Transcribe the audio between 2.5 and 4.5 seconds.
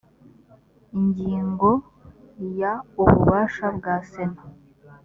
ya ububasha bwa sena